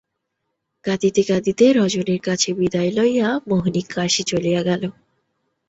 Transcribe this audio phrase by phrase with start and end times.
[0.85, 4.83] কাঁদিতে কাঁদিতে রজনীর কাছে বিদায় লইয়া মোহিনী কাশী চলিয়া গেল।